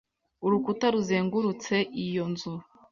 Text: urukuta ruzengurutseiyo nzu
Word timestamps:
urukuta 0.45 0.85
ruzengurutseiyo 0.93 2.23
nzu 2.31 2.51